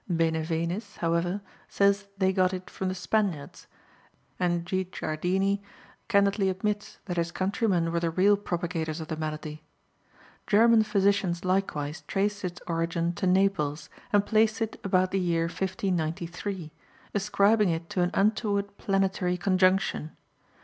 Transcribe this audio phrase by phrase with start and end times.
[0.11, 3.67] Benevenis, however, says they got it from the Spaniards,
[4.39, 5.61] and Guicciardini
[6.07, 9.61] candidly admits that his countrymen were the real propagators of the malady.
[10.47, 16.71] German physicians likewise traced its origin to Naples, and placed it about the year 1493,
[17.13, 20.17] ascribing it to an untoward planetary conjunction.